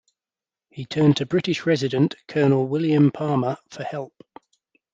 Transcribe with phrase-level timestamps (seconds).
[0.71, 4.15] He turned to British resident Colonel William Palmer for help.